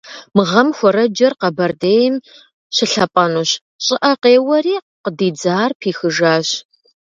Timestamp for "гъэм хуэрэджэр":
0.49-1.33